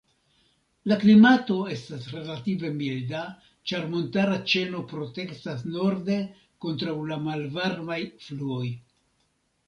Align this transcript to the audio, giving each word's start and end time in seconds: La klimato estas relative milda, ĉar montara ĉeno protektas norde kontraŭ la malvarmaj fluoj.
La 0.91 0.95
klimato 1.01 1.55
estas 1.73 2.05
relative 2.13 2.71
milda, 2.77 3.19
ĉar 3.71 3.85
montara 3.91 4.39
ĉeno 4.53 4.81
protektas 4.93 5.61
norde 5.73 6.17
kontraŭ 6.65 6.95
la 7.11 7.19
malvarmaj 7.27 7.99
fluoj. 8.29 8.65